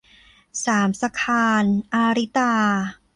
[0.65, 1.63] สามสะคราญ-
[1.93, 2.53] อาริตา